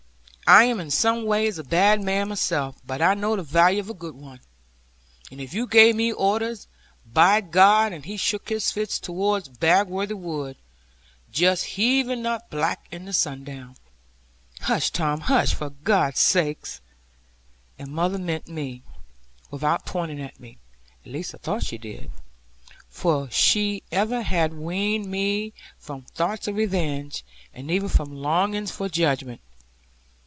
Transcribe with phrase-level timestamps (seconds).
[0.47, 3.89] I am in some ways a bad man myself; but I know the value of
[3.89, 4.41] a good one;
[5.31, 6.67] and if you gave me orders,
[7.05, 10.57] by God' And he shook his fists towards Bagworthy Wood,
[11.31, 13.77] just heaving up black in the sundown.
[14.63, 16.67] 'Hush, Tom, hush, for God's sake!'
[17.79, 18.83] And mother meant me,
[19.51, 20.57] without pointing at me;
[21.05, 22.11] at least I thought she did.
[22.89, 27.23] For she ever had weaned me from thoughts of revenge,
[27.53, 29.39] and even from longings for judgment.